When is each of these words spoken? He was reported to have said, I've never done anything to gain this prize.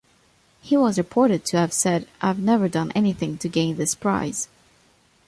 He 0.63 0.75
was 0.75 0.97
reported 0.97 1.45
to 1.45 1.57
have 1.57 1.71
said, 1.71 2.07
I've 2.23 2.39
never 2.39 2.67
done 2.67 2.91
anything 2.95 3.37
to 3.37 3.47
gain 3.47 3.75
this 3.77 3.93
prize. 3.93 4.47